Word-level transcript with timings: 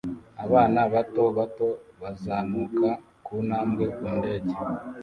Abana 0.45 0.79
bato 0.93 1.23
bato 1.37 1.67
bazamuka 2.01 2.89
kuntambwe 3.25 3.85
ku 3.95 4.05
ndege 4.17 4.53